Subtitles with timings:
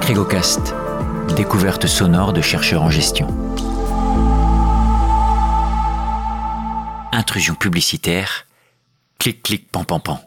[0.00, 0.74] Crégocast,
[1.36, 3.28] découverte sonore de chercheurs en gestion.
[7.12, 8.46] Intrusion publicitaire,
[9.20, 10.20] clic clic pan pan pan.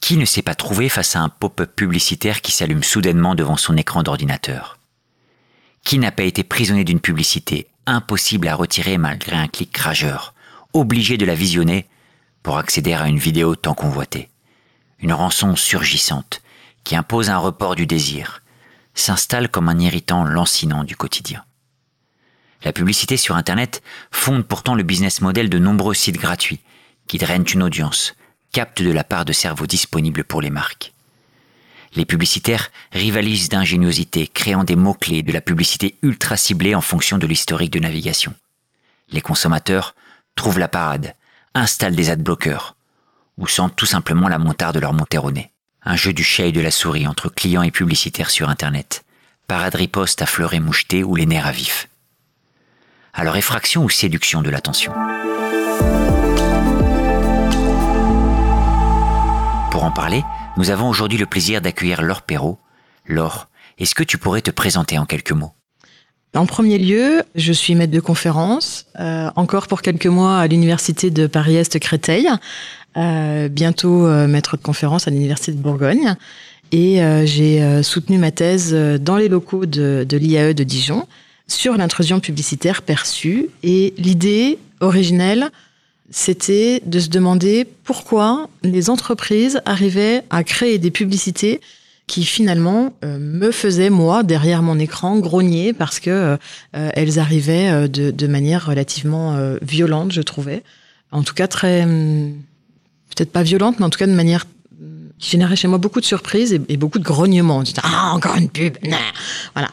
[0.00, 3.76] Qui ne s'est pas trouvé face à un pop-up publicitaire qui s'allume soudainement devant son
[3.76, 4.78] écran d'ordinateur?
[5.84, 10.33] Qui n'a pas été prisonnier d'une publicité impossible à retirer malgré un clic rageur,
[10.74, 11.86] obligé de la visionner
[12.42, 14.28] pour accéder à une vidéo tant convoitée
[14.98, 16.42] Une rançon surgissante
[16.82, 18.42] qui impose un report du désir,
[18.94, 21.44] s'installe comme un irritant lancinant du quotidien.
[22.64, 26.60] La publicité sur Internet fonde pourtant le business model de nombreux sites gratuits
[27.06, 28.14] qui drainent une audience,
[28.52, 30.92] captent de la part de cerveaux disponibles pour les marques.
[31.94, 37.26] Les publicitaires rivalisent d'ingéniosité, créant des mots-clés de la publicité ultra ciblée en fonction de
[37.26, 38.34] l'historique de navigation.
[39.10, 39.94] Les consommateurs
[40.34, 41.14] trouvent la parade,
[41.54, 42.76] installent des adblockers,
[43.38, 45.50] ou sentent tout simplement la montarde de leur monter au nez
[45.84, 49.04] un jeu du chat et de la souris entre clients et publicitaires sur Internet,
[49.46, 51.88] parade riposte à fleuret moucheté ou les nerfs à vif.
[53.12, 54.92] Alors effraction ou séduction de l'attention?
[59.70, 60.24] Pour en parler,
[60.56, 62.58] nous avons aujourd'hui le plaisir d'accueillir Laure Perrault.
[63.06, 65.52] Laure, est-ce que tu pourrais te présenter en quelques mots?
[66.34, 71.10] En premier lieu, je suis maître de conférence, euh, encore pour quelques mois à l'université
[71.10, 72.28] de Paris-Est Créteil,
[72.96, 76.14] euh, bientôt euh, maître de conférence à l'université de Bourgogne,
[76.72, 81.06] et j'ai soutenu ma thèse dans les locaux de, de l'IAE de Dijon
[81.46, 83.46] sur l'intrusion publicitaire perçue.
[83.62, 85.50] Et l'idée originelle,
[86.10, 91.60] c'était de se demander pourquoi les entreprises arrivaient à créer des publicités
[92.06, 96.36] qui finalement euh, me faisaient moi derrière mon écran grogner parce que euh,
[96.76, 100.62] euh, elles arrivaient de, de, manière relativement violente, je trouvais.
[101.12, 102.34] En tout cas très hum,
[103.14, 104.46] peut-être pas violente, mais en tout cas de manière
[104.80, 107.62] hum, qui générait chez moi beaucoup de surprises et, beaucoup de grognements.
[107.82, 108.76] ah encore une pub,
[109.54, 109.70] voilà.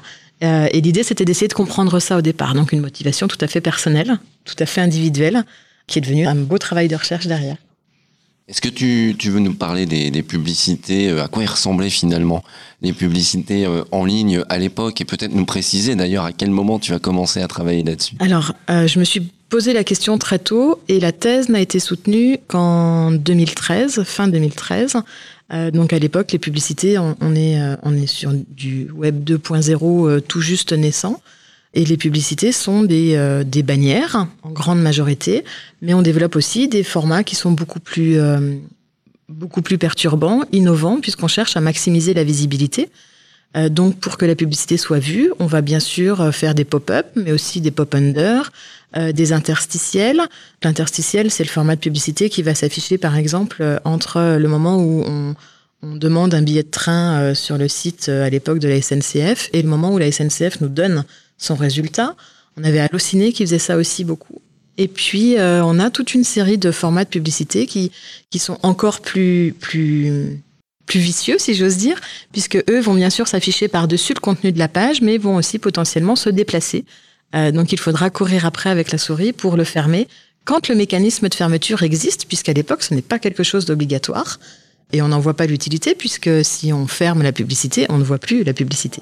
[0.70, 3.62] et l'idée c'était d'essayer de comprendre ça au départ, donc une motivation tout à fait
[3.62, 5.44] personnelle, tout à fait individuelle,
[5.88, 7.58] qui est devenue un beau travail de recherche derrière.
[8.52, 12.44] Est-ce que tu, veux nous parler des, publicités, euh, à quoi ils ressemblaient finalement
[12.82, 16.78] les publicités euh, en ligne à l'époque et peut-être nous préciser d'ailleurs à quel moment
[16.78, 18.16] tu as commencé à travailler là-dessus?
[18.20, 21.80] Alors, euh, je me suis posé la question très tôt et la thèse n'a été
[21.80, 24.98] soutenue qu'en 2013, fin 2013.
[25.72, 31.22] donc à l'époque, les publicités, on est sur du web 2.0 tout juste naissant.
[31.74, 35.46] Et les publicités sont des, euh, des bannières, en grande majorité,
[35.82, 38.56] mais on développe aussi des formats qui sont beaucoup plus, euh,
[39.30, 42.90] beaucoup plus perturbants, innovants, puisqu'on cherche à maximiser la visibilité.
[43.56, 47.08] Euh, donc, pour que la publicité soit vue, on va bien sûr faire des pop-up,
[47.16, 48.52] mais aussi des pop-under,
[49.14, 50.20] des interstitiels.
[50.64, 55.06] L'interstitiel, c'est le format de publicité qui va s'afficher, par exemple, entre le moment où
[55.08, 55.34] on,
[55.82, 59.62] on demande un billet de train sur le site à l'époque de la SNCF et
[59.62, 61.06] le moment où la SNCF nous donne
[61.42, 62.16] son résultat.
[62.58, 64.42] On avait Allociné qui faisait ça aussi beaucoup.
[64.78, 67.92] Et puis, euh, on a toute une série de formats de publicité qui,
[68.30, 70.40] qui sont encore plus, plus,
[70.86, 72.00] plus vicieux, si j'ose dire,
[72.32, 75.60] puisque eux vont bien sûr s'afficher par-dessus le contenu de la page, mais vont aussi
[75.60, 76.86] potentiellement se déplacer.
[77.36, 80.08] Euh, donc, il faudra courir après avec la souris pour le fermer
[80.46, 84.40] quand le mécanisme de fermeture existe, puisqu'à l'époque, ce n'est pas quelque chose d'obligatoire.
[84.94, 88.18] Et on n'en voit pas l'utilité, puisque si on ferme la publicité, on ne voit
[88.18, 89.02] plus la publicité.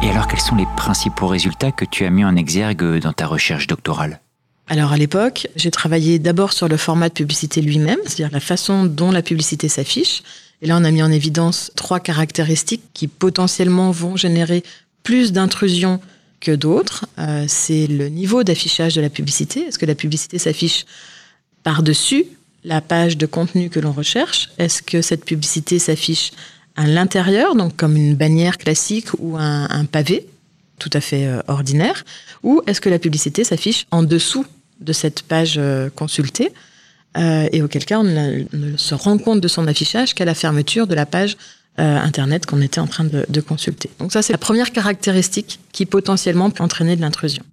[0.00, 3.26] Et alors, quels sont les principaux résultats que tu as mis en exergue dans ta
[3.26, 4.20] recherche doctorale?
[4.68, 8.84] Alors à l'époque, j'ai travaillé d'abord sur le format de publicité lui-même, c'est-à-dire la façon
[8.84, 10.22] dont la publicité s'affiche.
[10.62, 14.62] Et là, on a mis en évidence trois caractéristiques qui potentiellement vont générer
[15.02, 16.00] plus d'intrusion
[16.40, 17.06] que d'autres.
[17.18, 19.60] Euh, c'est le niveau d'affichage de la publicité.
[19.62, 20.84] Est-ce que la publicité s'affiche
[21.64, 22.24] par-dessus
[22.62, 24.50] la page de contenu que l'on recherche?
[24.58, 26.32] Est-ce que cette publicité s'affiche
[26.78, 30.26] à l'intérieur, donc comme une bannière classique ou un, pavé
[30.78, 32.04] tout à fait euh, ordinaire,
[32.44, 34.46] ou est-ce que la publicité s'affiche en dessous
[34.80, 36.52] de cette page euh, consultée
[37.16, 40.86] euh, et auquel cas on ne, se rend compte de son affichage qu'à la fermeture
[40.86, 41.36] de la page
[41.80, 43.88] internet qu'on était en train de, de consulter.
[44.00, 47.44] Donc ça c'est la première caractéristique qui potentiellement peut entraîner de l'intrusion.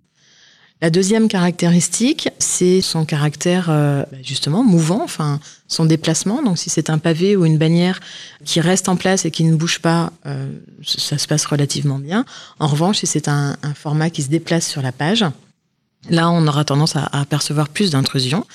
[0.81, 6.43] La deuxième caractéristique, c'est son caractère euh, bah, justement mouvant, enfin son déplacement.
[6.43, 8.01] Donc si c'est un pavé ou une bannière
[8.43, 10.51] qui reste en place et qui ne bouge pas, euh,
[10.85, 12.25] ça se passe relativement bien.
[12.59, 15.23] En revanche, si c'est un, format qui se déplace sur la page,
[16.09, 18.45] là on aura tendance à, apercevoir plus d'intrusion.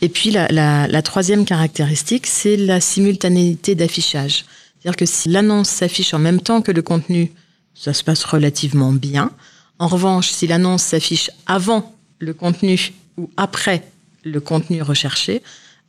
[0.00, 4.46] Et puis la, la troisième caractéristique, c'est la simultanéité d'affichage.
[4.78, 7.32] C'est-à-dire que si l'annonce s'affiche en même temps que le contenu,
[7.74, 9.30] ça se passe relativement bien.
[9.78, 13.82] En revanche, si l'annonce s'affiche avant le contenu ou après
[14.24, 15.42] le contenu recherché,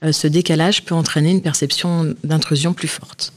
[0.04, 3.34] euh, ce décalage peut entraîner une perception d'intrusion plus forte.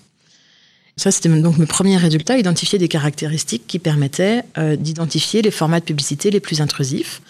[0.97, 5.81] Ça, c'était donc mes premiers résultats, identifier des caractéristiques qui permettaient euh, d'identifier les formats
[5.81, 7.23] de publicité les plus intrusifs.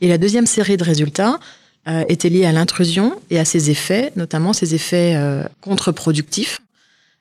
[0.00, 1.40] Et la deuxième série de résultats
[1.88, 5.18] euh, était liée à l'intrusion et à ses effets, notamment ses effets
[5.60, 6.60] contre-productifs,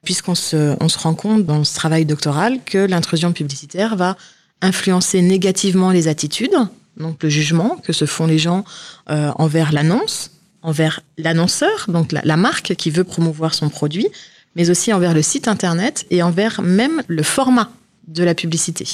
[0.04, 4.18] puisqu'on se, rend compte dans ce travail doctoral que l'intrusion publicitaire va
[4.62, 6.56] influencer négativement les attitudes,
[6.98, 8.64] donc le jugement que se font les gens
[9.08, 10.32] envers l'annonce,
[10.66, 14.08] envers l'annonceur, donc la, marque qui veut promouvoir son produit,
[14.56, 17.70] mais aussi envers le site internet et envers même le format
[18.08, 18.88] de la publicité.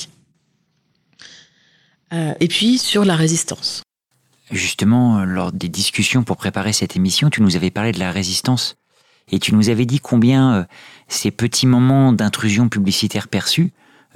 [2.13, 3.84] Euh, et puis sur la résistance.
[4.52, 8.75] Justement, lors des discussions pour préparer cette émission, tu nous avais parlé de la résistance
[9.31, 10.63] et tu nous avais dit combien euh,
[11.08, 13.72] ces petits moments d'intrusion publicitaire perçus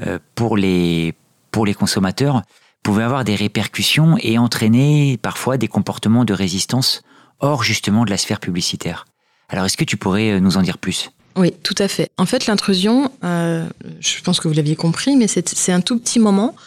[0.05, 1.13] euh, pour, les,
[1.55, 2.41] pour les consommateurs
[2.83, 7.01] pouvaient avoir des répercussions et entraîner parfois des comportements de résistance
[7.39, 9.05] hors justement de la sphère publicitaire.
[9.47, 11.11] Alors est-ce que tu pourrais euh, nous en dire plus?
[11.37, 12.09] Oui, tout à fait.
[12.17, 13.65] En fait, l'intrusion, euh,
[14.01, 16.57] je pense que vous l'aviez compris, mais c'est un tout petit moment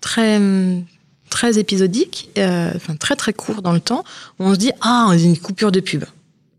[0.00, 0.40] très
[1.30, 4.04] très épisodique, euh, enfin très très court dans le temps,
[4.38, 6.04] où on se dit ah, on a une coupure de pub,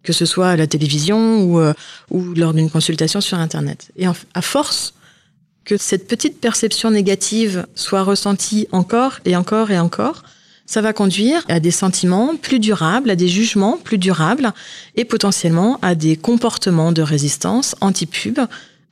[0.03, 1.45] que ce soit à la télévision
[2.09, 3.89] ou lors d'une consultation sur Internet.
[3.95, 4.95] Et à force
[5.69, 10.24] que cette petite perception négative soit ressentie encore et encore et encore,
[10.66, 14.51] ça va conduire à des sentiments plus durables, à des jugements plus durables
[14.95, 18.39] et potentiellement à des comportements de résistance anti-pub.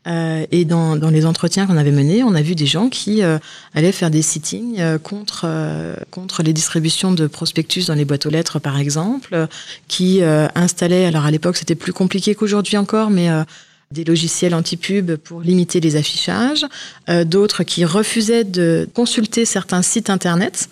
[0.05, 3.23] Euh, et dans, dans, les entretiens qu'on avait menés, on a vu des gens qui
[3.23, 3.39] euh,
[3.73, 8.27] allaient faire des sittings euh, contre, euh, contre les distributions de prospectus dans les boîtes
[8.27, 9.47] aux lettres, par exemple,
[9.87, 13.29] qui installaient, alors à l'époque c'était plus compliqué qu'aujourd'hui encore, mais
[13.91, 16.65] des logiciels anti-pub pour limiter les affichages,
[17.25, 20.69] d'autres qui refusaient de consulter certains sites internet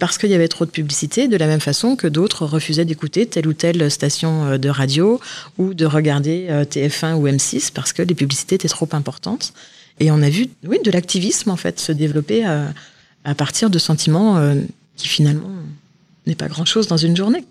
[0.00, 3.26] parce qu'il y avait trop de publicité, de la même façon que d'autres refusaient d'écouter
[3.26, 5.20] telle ou telle station euh, de radio
[5.58, 9.52] ou de regarder euh, TF1 ou M6 parce que les publicités étaient trop importantes.
[10.00, 12.68] Et on a vu, oui, de l'activisme en fait se développer à, euh,
[13.24, 14.42] à partir de sentiments
[14.96, 15.50] qui finalement
[16.26, 17.44] n'est pas grand-chose dans une journée.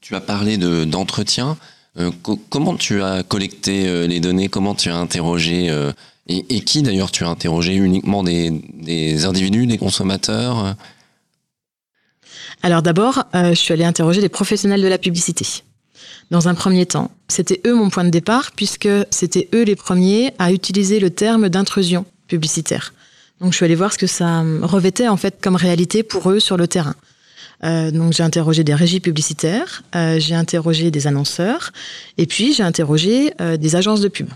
[0.00, 1.56] Tu as parlé d'entretien.
[2.48, 4.48] Comment tu as collecté les données?
[4.48, 5.70] Comment tu as interrogé
[6.28, 7.74] et, qui d'ailleurs tu as interrogé?
[7.74, 10.74] Uniquement des, individus, des consommateurs
[12.62, 15.44] Alors d'abord, euh, je suis allée interroger des professionnels de la publicité.
[16.30, 20.32] Dans un premier temps, c'était eux mon point de départ puisque c'était eux les premiers
[20.38, 22.94] à utiliser le terme d'intrusion publicitaire.
[23.40, 26.40] Donc je suis allée voir ce que ça revêtait en fait comme réalité pour eux
[26.40, 26.94] sur le terrain.
[27.64, 31.72] Euh, donc j'ai interrogé des régies publicitaires, euh, j'ai interrogé des annonceurs,
[32.18, 34.28] et puis j'ai interrogé des agences de pub.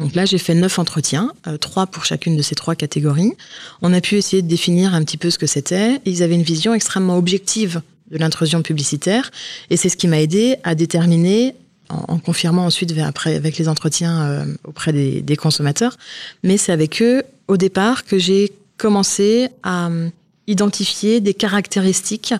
[0.00, 3.34] Donc là, j'ai fait neuf entretiens, euh, trois pour chacune de ces trois catégories.
[3.82, 6.00] On a pu essayer de définir un petit peu ce que c'était.
[6.06, 9.30] Ils avaient une vision extrêmement objective de l'intrusion publicitaire,
[9.68, 11.54] et c'est ce qui m'a aidé à déterminer,
[11.90, 15.96] en, confirmant ensuite après avec les entretiens euh, auprès des, des, consommateurs,
[16.42, 20.08] mais c'est avec eux au départ que j'ai commencé à euh,
[20.50, 22.34] identifier des caractéristiques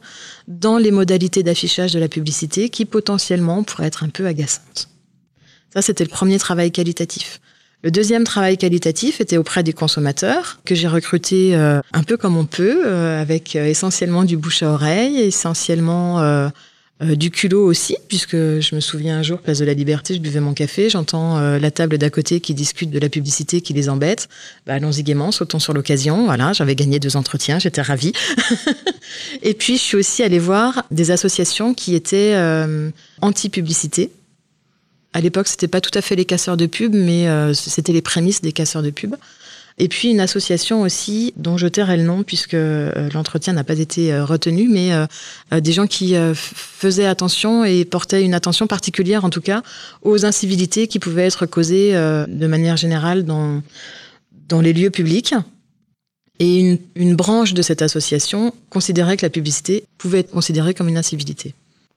[0.48, 4.88] dans les modalités d'affichage de la publicité qui potentiellement pourraient être un peu agaçantes.
[5.72, 7.40] Ça, c'était le premier travail qualitatif.
[7.82, 12.36] Le deuxième travail qualitatif était auprès des consommateurs, que j'ai recruté euh, un peu comme
[12.36, 16.50] on peut, euh, avec euh, essentiellement du bouche à oreille, essentiellement
[17.00, 20.40] du culot aussi, puisque je me souviens un jour, place de la Liberté, je buvais
[20.40, 24.28] mon café, j'entends la table d'à côté qui discute de la publicité qui les embête.
[24.66, 26.26] Bah, allons-y gaiement, sautons sur l'occasion.
[26.26, 28.12] Voilà, j'avais gagné deux entretiens, j'étais ravie.
[29.42, 32.36] Et puis, je suis aussi allée voir des associations qui étaient
[33.22, 34.10] anti-publicité
[35.12, 38.02] à l'époque, c'était pas tout à fait les casseurs de pub, mais euh, c'était les
[38.02, 39.16] prémices des casseurs de pub.
[39.78, 43.78] Et puis une association aussi dont je tairai le nom puisque euh, l'entretien n'a pas
[43.78, 44.90] été euh, retenu, mais
[45.52, 49.62] des gens qui faisaient attention et portaient une attention particulière, en tout cas,
[50.02, 53.62] aux incivilités qui pouvaient être causées de manière générale dans
[54.48, 55.34] dans les lieux publics.
[56.40, 60.98] Et une branche de cette association considérait que la publicité pouvait être considérée comme une
[60.98, 61.54] incivilité,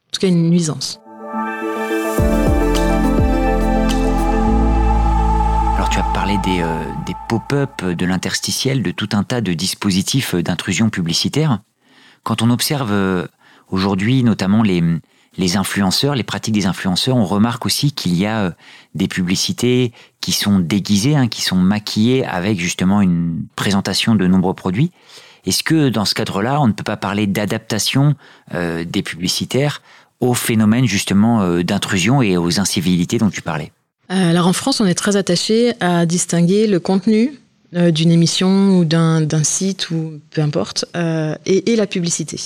[0.07, 0.99] en tout cas une nuisance.
[6.33, 11.59] Euh, des, pop-up, de l'interstitiel, de tout un tas de dispositifs d'intrusion publicitaire.
[12.23, 13.27] Quand on observe euh,
[13.69, 14.81] aujourd'hui notamment les,
[15.55, 18.51] influenceurs, les pratiques des influenceurs, on remarque aussi qu'il y a euh,
[18.95, 24.55] des publicités qui sont déguisées, hein, qui sont maquillées avec justement une présentation de nombreux
[24.55, 24.91] produits.
[25.45, 28.15] Est-ce que dans ce cadre-là, on ne peut pas parler d'adaptation
[28.53, 29.81] des publicitaires
[30.21, 33.73] au phénomène justement d'intrusion et aux incivilités dont tu parlais?
[33.73, 37.39] euh, alors en France, on est très attaché à distinguer le contenu
[37.71, 40.85] d'une émission ou d'un site ou peu importe,
[41.45, 42.37] et, et, la publicité.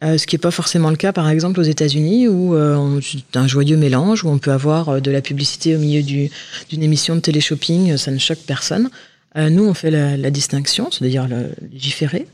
[0.00, 2.56] ce qui n'est pas forcément le cas, par exemple, aux États-Unis, où
[3.02, 7.16] c'est un joyeux mélange, où on peut avoir de la publicité au milieu d'une émission
[7.16, 8.88] de télé-shopping, ça ne choque personne.
[9.36, 11.28] nous, on fait la, la distinction, c'est-à-dire
[11.72, 12.26] légiférer.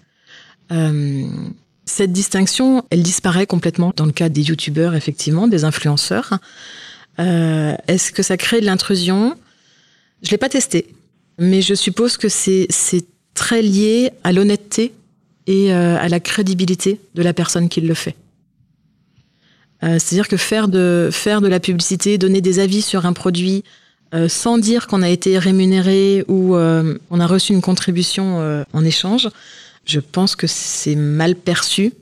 [1.84, 6.38] Cette distinction, elle disparaît complètement dans le cas des youtubeurs, effectivement, des influenceurs.
[7.18, 9.36] Euh, est-ce que ça crée de l'intrusion?
[10.22, 10.86] Je l'ai pas testé,
[11.38, 12.68] mais je suppose que c'est
[13.34, 14.92] très lié à l'honnêteté
[15.46, 18.14] et euh, à la crédibilité de la personne qui le fait.
[19.82, 21.10] Euh, c'est-à-dire que faire de,
[21.48, 23.64] la publicité, donner des avis sur un produit
[24.28, 29.30] sans dire qu'on a été rémunéré ou on a reçu une contribution en échange,
[29.86, 31.94] je pense que c'est mal perçu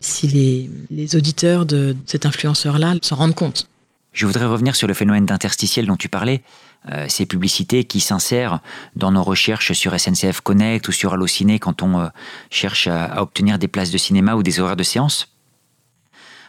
[0.00, 3.68] si les, les auditeurs de cet influenceur-là s'en rendent compte.
[4.16, 6.42] Je voudrais revenir sur le phénomène d'interstitiel dont tu parlais,
[6.90, 8.60] euh, ces publicités qui s'insèrent
[8.96, 12.08] dans nos recherches sur SNCF Connect ou sur Allociné quand on euh,
[12.48, 15.36] cherche à, obtenir des places de cinéma ou des horaires de séance.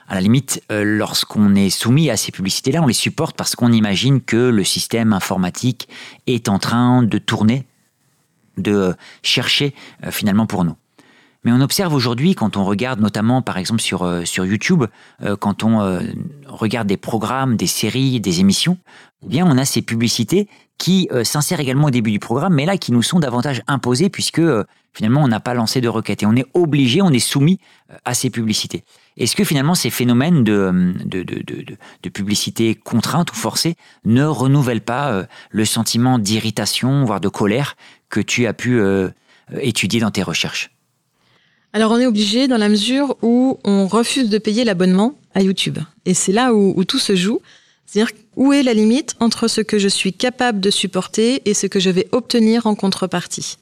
[0.08, 3.74] À la limite, euh, lorsqu'on est soumis à ces publicités-là, on les supporte parce qu'on
[3.74, 5.90] imagine que le système informatique
[6.26, 7.68] est en train de tourner
[8.56, 9.76] de chercher
[10.10, 10.78] finalement pour nous.
[11.48, 14.84] Mais on observe aujourd'hui, quand on regarde notamment par exemple sur, euh, sur YouTube,
[15.40, 16.02] quand on
[16.46, 18.78] regarde des programmes, des séries, des émissions,
[19.24, 22.76] eh bien on a ces publicités qui s'insèrent également au début du programme, mais là
[22.76, 24.42] qui nous sont davantage imposées puisque
[24.94, 27.62] finalement on n'a pas lancé de requête et on est obligé, on est soumis
[28.04, 28.84] à ces publicités.
[29.16, 31.44] Est-ce que finalement ces phénomènes de, de, de,
[32.04, 37.78] de, publicité contrainte ou forcée ne renouvellent pas le sentiment d'irritation, voire de colère
[38.10, 39.10] que tu as pu euh,
[39.62, 40.72] étudier dans tes recherches?
[41.78, 45.78] Alors on est obligé dans la mesure où on refuse de payer l'abonnement à YouTube.
[46.08, 47.40] Et c'est là où, tout se joue.
[47.86, 51.68] C'est-à-dire où est la limite entre ce que je suis capable de supporter et ce
[51.68, 53.60] que je vais obtenir en contrepartie?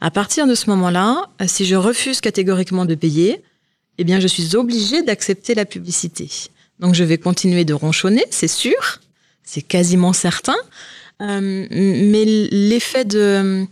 [0.00, 3.42] À partir de ce moment-là, si je refuse catégoriquement de payer,
[3.98, 6.30] eh bien je suis obligé d'accepter la publicité.
[6.80, 9.02] Donc je vais continuer de ronchonner, c'est sûr,
[9.44, 10.56] c'est quasiment certain,
[11.20, 13.66] euh, mais l'effet euh,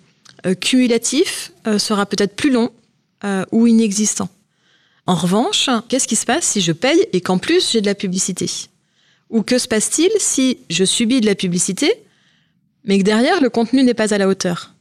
[0.60, 2.70] cumulatif euh, sera peut-être plus long
[3.24, 4.28] euh, ou inexistant.
[5.06, 7.94] En revanche, qu'est-ce qui se passe si je paye et qu'en plus j'ai de la
[7.94, 8.50] publicité?
[9.30, 11.92] Ou que se passe-t-il si je subis de la publicité,
[12.84, 14.74] mais que derrière le contenu n'est pas à la hauteur?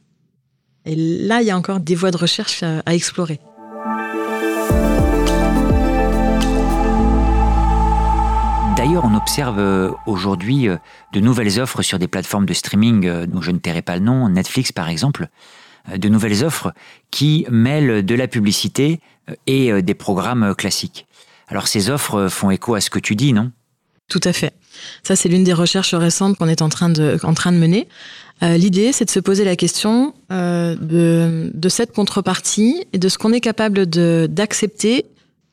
[0.84, 3.40] Et là, il y a encore des voies de recherche à, explorer.
[8.76, 10.68] D'ailleurs, on observe aujourd'hui
[11.12, 14.28] de nouvelles offres sur des plateformes de streaming dont je ne tairai pas le nom,
[14.28, 16.72] Netflix par exemple, euh, de nouvelles offres
[17.10, 19.00] qui mêlent de la publicité
[19.30, 21.06] euh, et euh, des programmes classiques.
[21.48, 23.52] Alors ces offres font écho à ce que tu dis, non?
[24.08, 24.52] Tout à fait.
[25.02, 27.18] Ça, c'est l'une des recherches récentes qu'on est en train de,
[27.50, 27.88] mener.
[28.40, 33.40] L'idée, c'est de se poser la question de, cette contrepartie et de ce qu'on est
[33.40, 35.06] capable d'accepter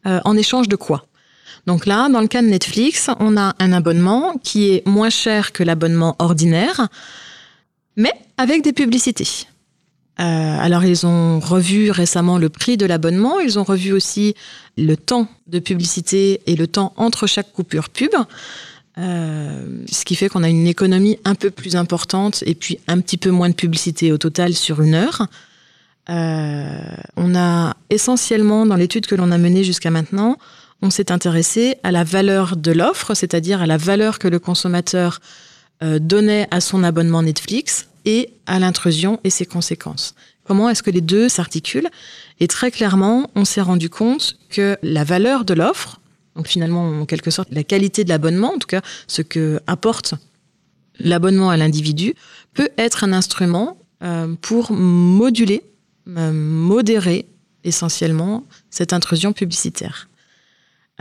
[0.05, 1.07] en échange de quoi?
[1.65, 5.51] Donc là, dans le cas de Netflix, on a un abonnement qui est moins cher
[5.53, 6.89] que l'abonnement ordinaire,
[7.95, 9.47] mais avec des publicités.
[10.19, 10.23] Euh,
[10.59, 14.35] alors ils ont revu récemment le prix de l'abonnement, ils ont revu aussi
[14.77, 18.11] le temps de publicité et le temps entre chaque coupure pub,
[18.99, 22.99] euh, ce qui fait qu'on a une économie un peu plus importante et puis un
[22.99, 25.25] petit peu moins de publicité au total sur une heure.
[26.11, 26.79] Euh,
[27.15, 30.37] on a essentiellement, dans l'étude que l'on a menée jusqu'à maintenant,
[30.83, 35.21] on s'est intéressé à la valeur de l'offre, c'est-à-dire à la valeur que le consommateur
[35.99, 40.15] donnait à son abonnement Netflix et à l'intrusion et ses conséquences.
[40.43, 41.89] Comment est-ce que les deux s'articulent?
[42.39, 45.99] Et très clairement, on s'est rendu compte que la valeur de l'offre,
[46.35, 50.15] donc finalement en quelque sorte la qualité de l'abonnement, en tout cas ce que apporte
[50.99, 52.15] l'abonnement à l'individu,
[52.53, 55.63] peut être un instrument euh, pour moduler,
[56.09, 57.25] euh, modérer
[57.63, 60.09] essentiellement cette intrusion publicitaire.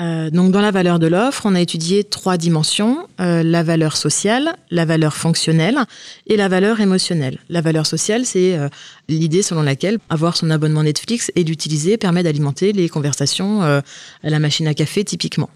[0.01, 3.97] Euh, donc dans la valeur de l'offre, on a étudié trois dimensions euh, la valeur
[3.97, 5.79] sociale, la valeur fonctionnelle
[6.27, 7.39] et la valeur émotionnelle.
[7.51, 8.69] La valeur sociale, c'est euh,
[9.09, 13.83] l'idée selon laquelle avoir son abonnement Netflix et l'utiliser permet d'alimenter les conversations à
[14.23, 15.51] la machine à café typiquement.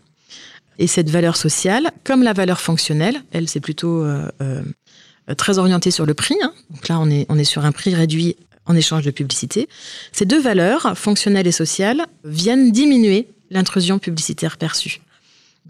[0.78, 4.04] Et cette valeur sociale, comme la valeur fonctionnelle, elle c'est plutôt
[5.38, 6.36] très orientée sur le prix.
[6.42, 6.52] Hein.
[6.70, 9.68] Donc là, on est on est sur un prix réduit en échange de publicité.
[10.12, 15.00] Ces deux valeurs, fonctionnelle et sociale, viennent diminuer l'intrusion publicitaire perçue.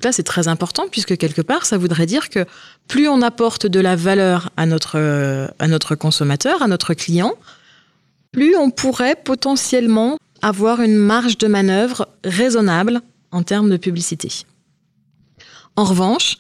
[0.02, 2.44] là, c'est très important puisque quelque part, ça voudrait dire que
[2.86, 7.34] plus on apporte de la valeur à notre, euh, à notre consommateur, à notre client,
[8.32, 14.30] plus on pourrait potentiellement avoir une marge de manœuvre raisonnable en termes de publicité.
[15.76, 16.36] En revanche,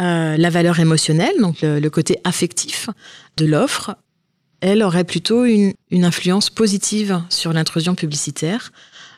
[0.00, 2.88] euh, la valeur émotionnelle, donc le côté affectif
[3.36, 3.96] de l'offre,
[4.64, 8.72] elle aurait plutôt une, influence positive sur l'intrusion publicitaire.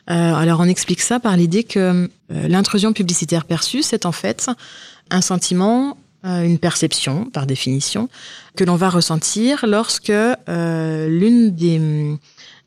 [0.07, 4.49] Alors on explique ça par l'idée que l'intrusion publicitaire perçue, c'est en fait
[5.09, 8.09] un sentiment, une perception par définition,
[8.55, 10.13] que l'on va ressentir lorsque
[10.47, 12.17] l'une des,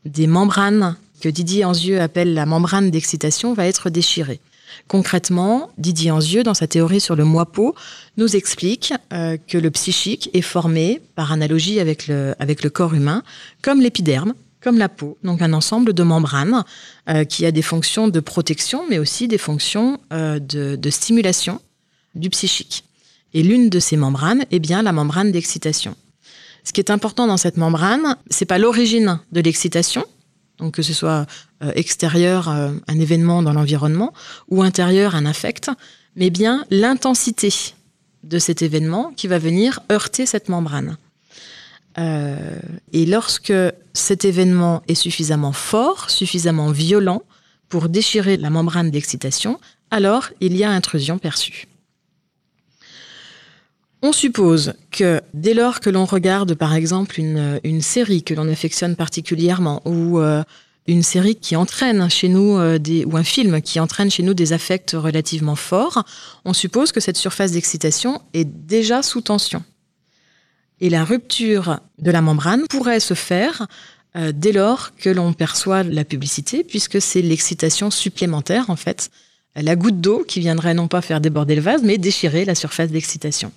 [0.04, 4.40] des membranes que Didier Anzieux appelle la membrane d'excitation va être déchirée.
[4.88, 7.74] Concrètement, Didier Anzieux, dans sa théorie sur le moi-peau,
[8.16, 12.94] nous explique euh, que le psychique est formé, par analogie avec le, avec le corps
[12.94, 13.22] humain,
[13.62, 16.64] comme l'épiderme, comme la peau, donc un ensemble de membranes
[17.08, 21.60] euh, qui a des fonctions de protection, mais aussi des fonctions euh, de, stimulation
[22.14, 22.84] du psychique.
[23.32, 25.96] Et l'une de ces membranes est bien la membrane d'excitation.
[26.64, 30.04] Ce qui est important dans cette membrane, c'est pas l'origine de l'excitation,
[30.58, 31.26] donc que ce soit
[31.62, 34.12] euh, extérieur, un événement dans l'environnement,
[34.48, 35.70] ou intérieur, un affect,
[36.16, 37.50] mais bien l'intensité
[38.24, 40.98] de cet événement qui va venir heurter cette membrane.
[42.92, 43.52] Et lorsque
[43.92, 47.22] cet événement est suffisamment fort, suffisamment violent
[47.68, 51.66] pour déchirer la membrane d'excitation, alors il y a intrusion perçue.
[54.02, 58.96] On suppose que dès lors que l'on regarde par exemple une, série que l'on affectionne
[58.96, 60.42] particulièrement ou euh,
[60.86, 64.54] une série qui entraîne chez nous euh, ou un film qui entraîne chez nous des
[64.54, 66.04] affects relativement forts,
[66.46, 69.62] on suppose que cette surface d'excitation est déjà sous tension.
[70.80, 73.66] Et la rupture de la membrane pourrait se faire
[74.16, 79.10] euh, dès lors que l'on perçoit la publicité, puisque c'est l'excitation supplémentaire en fait,
[79.54, 82.90] la goutte d'eau qui viendrait non pas faire déborder le vase, mais déchirer la surface
[82.90, 83.52] d'excitation.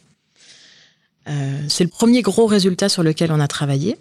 [1.29, 3.97] Euh, c'est le premier gros résultat sur lequel on a travaillé.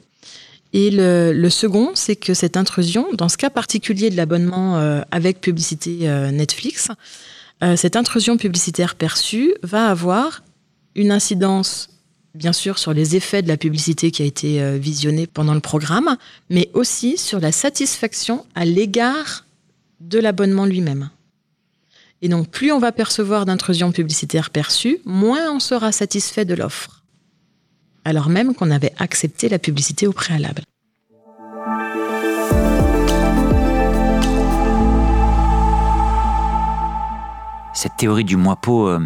[0.74, 5.40] Et le, second, c'est que cette intrusion, dans ce cas particulier de l'abonnement euh, avec
[5.40, 6.88] publicité Netflix,
[7.76, 10.42] cette intrusion publicitaire perçue va avoir
[10.96, 11.91] une incidence,
[12.34, 16.16] bien sûr, sur les effets de la publicité qui a été visionnée pendant le programme,
[16.50, 19.44] mais aussi sur la satisfaction à l'égard
[20.00, 21.10] de l'abonnement lui-même.
[22.22, 27.02] Et donc, plus on va percevoir d'intrusion publicitaire perçue, moins on sera satisfait de l'offre
[28.04, 30.62] alors même qu'on avait accepté la publicité au préalable.
[37.74, 38.96] Cette théorie du moi-peau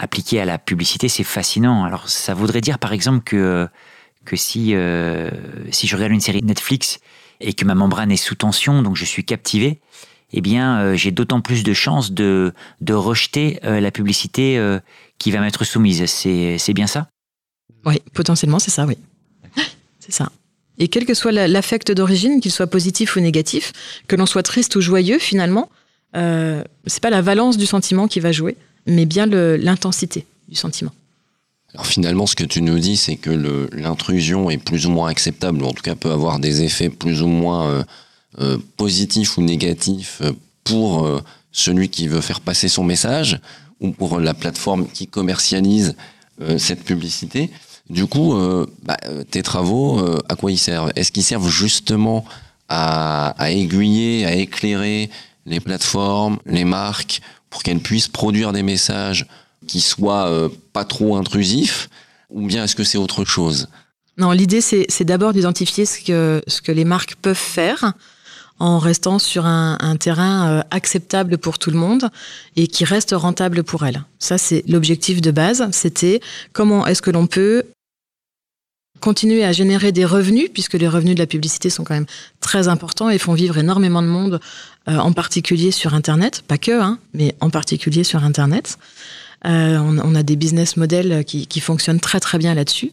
[0.00, 1.84] euh, appliquée à la publicité, c'est fascinant.
[1.84, 3.68] Alors ça voudrait dire par exemple que,
[4.24, 5.30] que si, euh,
[5.70, 7.00] si je regarde une série Netflix
[7.40, 9.80] et que ma membrane est sous tension, donc je suis captivé,
[10.32, 14.60] eh bien euh, j'ai d'autant plus de chances de, de rejeter la publicité
[15.18, 16.06] qui va m'être soumise.
[16.06, 17.08] C'est bien ça?
[17.84, 18.96] Oui, potentiellement, c'est ça, oui.
[20.00, 20.30] C'est ça.
[20.78, 23.72] Et quel que soit l'affect d'origine, qu'il soit positif ou négatif,
[24.08, 25.68] que l'on soit triste ou joyeux, finalement,
[26.16, 28.56] euh, c'est pas la valence du sentiment qui va jouer,
[28.86, 30.92] mais bien l'intensité du sentiment.
[31.74, 33.30] Alors finalement, ce que tu nous dis, c'est que
[33.72, 37.22] l'intrusion est plus ou moins acceptable, ou en tout cas peut avoir des effets plus
[37.22, 37.84] ou moins euh,
[38.40, 40.22] euh, positifs ou négatifs
[40.64, 41.08] pour
[41.52, 43.40] celui qui veut faire passer son message,
[43.80, 45.96] ou pour la plateforme qui commercialise
[46.58, 47.50] cette publicité.
[47.90, 50.92] Du coup, euh, bah, euh, tes travaux, euh, à quoi ils servent?
[50.94, 52.24] Est-ce qu'ils servent justement
[52.68, 55.10] à, aiguiller, à éclairer
[55.44, 59.26] les plateformes, les marques, pour qu'elles puissent produire des messages
[59.66, 61.90] qui soient pas trop intrusifs
[62.30, 63.68] Ou bien est-ce que c'est autre chose?
[64.16, 67.92] Non, l'idée c'est d'abord d'identifier ce que, ce que les marques peuvent faire
[68.58, 72.10] en restant sur un, un terrain acceptable pour tout le monde
[72.56, 74.04] et qui reste rentable pour elles.
[74.18, 75.66] Ça, c'est l'objectif de base.
[75.72, 76.20] C'était
[76.52, 77.64] comment est-ce que l'on peut
[79.00, 82.06] continuer à générer des revenus, puisque les revenus de la publicité sont quand même
[82.40, 84.40] très importants et font vivre énormément de monde,
[84.88, 88.78] euh, en particulier sur Internet, pas que, hein, mais en particulier sur Internet.
[89.46, 92.90] Euh, on, a des business models qui, fonctionnent très très bien là-dessus.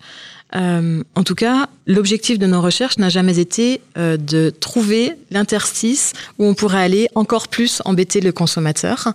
[0.56, 6.45] Euh, en tout cas, l'objectif de nos recherches n'a jamais été de trouver l'interstice où
[6.45, 9.13] on pourrait aller encore plus embêter le consommateur,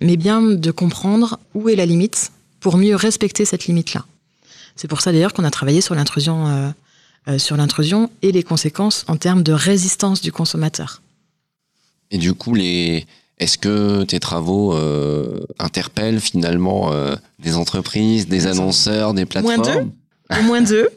[0.00, 4.04] mais bien de comprendre où est la limite pour mieux respecter cette limite-là.
[4.74, 6.72] C'est pour ça d'ailleurs qu'on a travaillé sur l'intrusion,
[7.36, 11.02] sur l'intrusion et les conséquences en termes de résistance du consommateur.
[12.10, 13.06] Et du coup, les...
[13.38, 16.92] est-ce que tes travaux euh, interpellent finalement
[17.38, 20.38] des entreprises, des annonceurs, des plateformes Moins deux.
[20.38, 20.88] Au moins deux.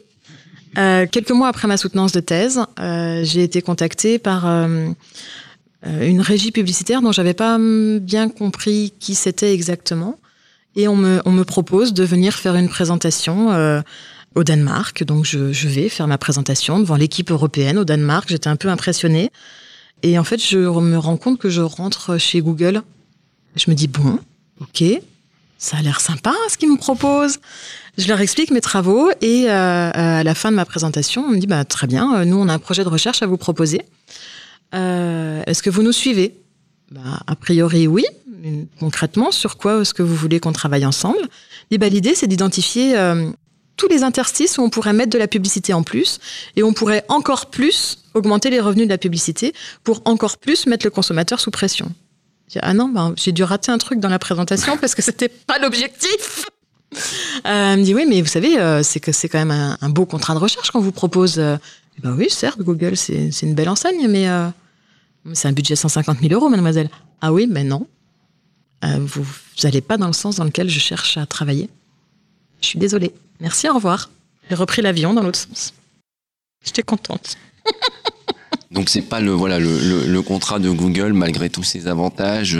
[1.10, 7.12] quelques mois après ma soutenance de thèse, j'ai été contactée par une régie publicitaire dont
[7.12, 10.18] j'avais pas bien compris qui c'était exactement
[10.76, 13.80] et on me, on me propose de venir faire une présentation euh,
[14.34, 15.04] au Danemark.
[15.04, 18.28] Donc je, je, vais faire ma présentation devant l'équipe européenne au Danemark.
[18.28, 19.30] J'étais un peu impressionnée.
[20.04, 22.82] Et en fait, je me rends compte que je rentre chez Google.
[23.56, 24.18] Je me dis, bon,
[24.60, 24.84] ok,
[25.56, 27.38] ça a l'air sympa ce qu'ils me proposent.
[27.96, 31.38] Je leur explique mes travaux et euh, à la fin de ma présentation, on me
[31.38, 33.80] dit bah, très bien, euh, nous on a un projet de recherche à vous proposer.
[34.74, 36.34] Euh, est-ce que vous nous suivez?
[36.90, 38.04] Bah, A priori oui.
[38.80, 41.20] concrètement, sur quoi est-ce que vous voulez qu'on travaille ensemble?
[41.70, 42.94] Et bah, L'idée c'est d'identifier
[43.76, 46.20] tous les interstices où on pourrait mettre de la publicité en plus
[46.56, 50.86] et on pourrait encore plus augmenter les revenus de la publicité pour encore plus mettre
[50.86, 51.92] le consommateur sous pression.
[52.60, 55.58] Ah non, ben, j'ai dû rater un truc dans la présentation parce que c'était pas
[55.58, 56.44] l'objectif.
[57.46, 59.88] Euh, elle me dit oui, mais vous savez, euh, c'est que c'est quand même un,
[59.88, 61.36] beau contrat de recherche qu'on vous propose.
[61.36, 64.28] Ben oui, certes, Google, c'est une belle enseigne, mais
[65.32, 66.90] c'est un budget 150 000 euros, mademoiselle.
[67.20, 67.88] Ah oui, mais non.
[68.82, 69.26] vous
[69.64, 71.68] n'allez pas dans le sens dans lequel je cherche à travailler.
[72.60, 73.12] Je suis désolée.
[73.40, 74.10] Merci, au revoir.
[74.48, 75.74] J'ai repris l'avion dans l'autre sens.
[76.64, 77.36] J'étais contente.
[78.70, 82.58] Donc c'est pas le voilà le, contrat de Google malgré tous ses avantages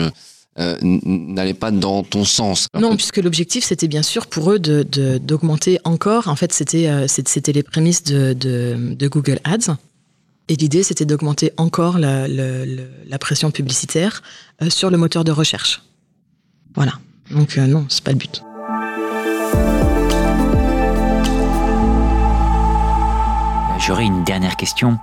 [0.57, 2.67] euh, n'allait pas dans ton sens.
[2.79, 4.83] Non, puisque l'objectif c'était bien sûr pour eux de
[5.17, 6.29] d'augmenter encore.
[6.29, 9.75] En fait, c'était euh, c'était les prémices de, de, Google Ads.
[10.47, 14.21] Et l'idée, c'était d'augmenter encore la, la, pression publicitaire
[14.61, 15.81] euh, sur le moteur de recherche.
[16.75, 16.93] Voilà.
[17.31, 18.43] Donc non, c'est pas le but.
[23.85, 24.97] J'aurais une dernière question.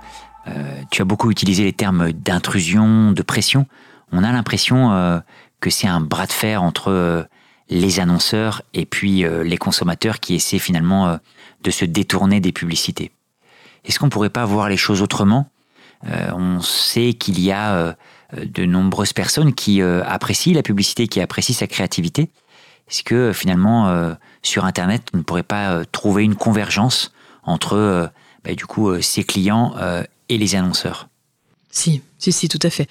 [0.45, 3.65] Euh, tu as beaucoup utilisé les termes d'intrusion, de pression.
[4.11, 5.19] On a l'impression euh,
[5.61, 7.23] que c'est un bras de fer entre euh,
[7.69, 11.17] les annonceurs et puis les consommateurs qui essaient finalement
[11.63, 13.11] de se détourner des publicités.
[13.85, 15.47] Est-ce qu'on pourrait pas voir les choses autrement?
[16.05, 17.95] On sait qu'il y a
[18.33, 22.29] de nombreuses personnes qui apprécient la publicité, qui apprécient sa créativité.
[22.89, 28.11] Est-ce que finalement sur Internet on ne pourrait pas trouver une convergence entre
[28.43, 29.73] bah, du coup ses clients
[30.29, 31.07] et les annonceurs.
[31.75, 32.87] Si, si, si, tout à fait.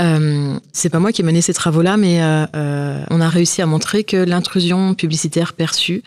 [0.00, 3.62] Euh, c'est pas moi qui ai mené ces travaux-là, mais euh, euh, on a réussi
[3.62, 6.02] à montrer que l'intrusion publicitaire perçue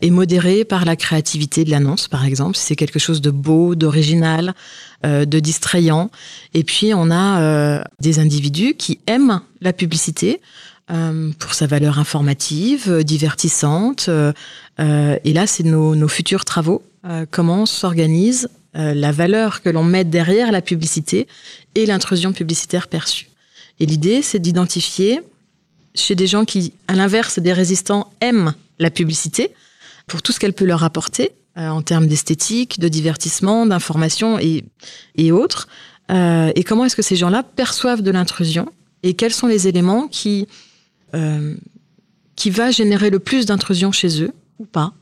[0.00, 2.56] est modérée par la créativité de l'annonce, par exemple.
[2.56, 4.54] C'est quelque chose de beau, d'original,
[5.06, 6.10] euh, de distrayant.
[6.52, 10.40] Et puis, on a des individus qui aiment la publicité
[10.88, 14.08] pour sa valeur informative, divertissante.
[14.78, 16.82] et là, c'est nos, nos futurs travaux.
[17.30, 21.26] Comment s'organise euh, la valeur que l'on met derrière la publicité
[21.74, 23.30] et l'intrusion publicitaire perçue.
[23.80, 25.20] Et l'idée, c'est d'identifier
[25.94, 29.54] chez des gens qui, à l'inverse des résistants, aiment la publicité
[30.06, 34.64] pour tout ce qu'elle peut leur apporter euh, en termes d'esthétique, de divertissement, d'information et,
[35.16, 35.66] et autres.
[36.10, 38.70] Euh, et comment est-ce que ces gens-là perçoivent de l'intrusion
[39.02, 40.46] et quels sont les éléments qui,
[42.36, 44.92] qui va générer le plus d'intrusion chez eux ou pas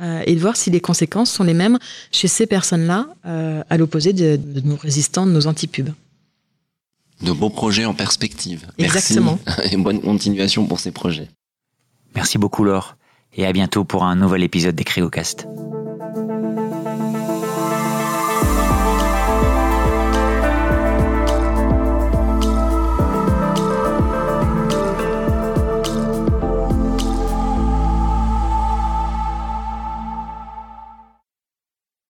[0.00, 1.78] euh, et de voir si les conséquences sont les mêmes
[2.12, 5.90] chez ces personnes-là, euh, à l'opposé de, nos résistants, de nos antipubes.
[7.22, 8.66] De beaux projets en perspective.
[8.78, 9.38] Exactement.
[9.46, 11.28] Merci et bonne continuation pour ces projets.
[12.14, 12.96] Merci beaucoup Laure
[13.34, 15.46] et à bientôt pour un nouvel épisode des Créocast.